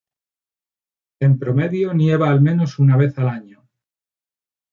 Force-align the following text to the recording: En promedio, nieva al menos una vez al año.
En 1.27 1.37
promedio, 1.37 1.93
nieva 1.93 2.31
al 2.31 2.41
menos 2.41 2.79
una 2.79 2.97
vez 2.97 3.15
al 3.19 3.29
año. 3.29 3.69